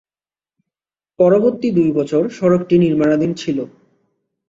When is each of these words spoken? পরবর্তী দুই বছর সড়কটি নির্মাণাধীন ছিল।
পরবর্তী 1.19 1.67
দুই 1.71 1.89
বছর 1.97 2.21
সড়কটি 2.37 2.75
নির্মাণাধীন 2.77 3.31
ছিল। 3.33 3.57